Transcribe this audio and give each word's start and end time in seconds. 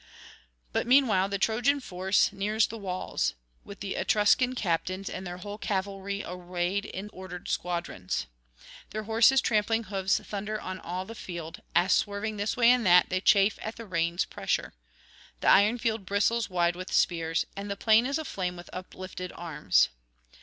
But 0.73 0.87
meanwhile 0.87 1.29
the 1.29 1.37
Trojan 1.37 1.79
force 1.79 2.33
nears 2.33 2.65
the 2.65 2.77
walls, 2.79 3.35
with 3.63 3.81
the 3.81 3.93
Etruscan 3.93 4.55
captains 4.55 5.11
and 5.11 5.27
their 5.27 5.37
whole 5.37 5.59
cavalry 5.59 6.23
arrayed 6.25 6.85
in 6.85 7.07
ordered 7.13 7.47
squadrons. 7.49 8.25
Their 8.89 9.03
horses' 9.03 9.41
trampling 9.41 9.83
hoofs 9.83 10.17
thunder 10.19 10.59
on 10.59 10.79
all 10.79 11.05
the 11.05 11.13
field, 11.13 11.61
as, 11.75 11.93
swerving 11.93 12.37
this 12.37 12.57
way 12.57 12.71
and 12.71 12.83
that, 12.83 13.09
they 13.09 13.21
chafe 13.21 13.59
at 13.61 13.75
the 13.75 13.85
reins' 13.85 14.25
pressure; 14.25 14.73
the 15.39 15.47
iron 15.49 15.77
field 15.77 16.03
bristles 16.07 16.49
wide 16.49 16.75
with 16.75 16.91
spears, 16.91 17.45
and 17.55 17.69
the 17.69 17.77
plain 17.77 18.07
is 18.07 18.17
aflame 18.17 18.55
with 18.55 18.71
uplifted 18.73 19.31
arms. 19.35 19.89